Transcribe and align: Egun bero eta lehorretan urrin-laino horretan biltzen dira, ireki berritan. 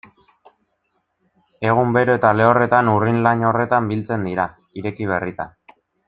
Egun 1.67 1.93
bero 1.97 2.15
eta 2.19 2.31
lehorretan 2.39 2.89
urrin-laino 2.97 3.51
horretan 3.53 3.91
biltzen 3.95 4.25
dira, 4.31 4.47
ireki 4.83 5.11
berritan. 5.17 5.53